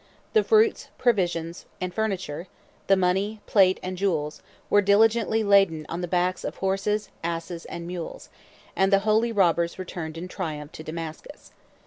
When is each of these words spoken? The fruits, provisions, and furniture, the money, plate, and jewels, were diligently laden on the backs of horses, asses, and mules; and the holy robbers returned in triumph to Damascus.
The 0.33 0.43
fruits, 0.43 0.87
provisions, 0.97 1.67
and 1.79 1.93
furniture, 1.93 2.47
the 2.87 2.97
money, 2.97 3.39
plate, 3.45 3.79
and 3.83 3.95
jewels, 3.99 4.41
were 4.67 4.81
diligently 4.81 5.43
laden 5.43 5.85
on 5.89 6.01
the 6.01 6.07
backs 6.07 6.43
of 6.43 6.55
horses, 6.55 7.09
asses, 7.23 7.65
and 7.65 7.85
mules; 7.85 8.29
and 8.75 8.91
the 8.91 9.01
holy 9.05 9.31
robbers 9.31 9.77
returned 9.77 10.17
in 10.17 10.27
triumph 10.27 10.71
to 10.71 10.83
Damascus. 10.83 11.51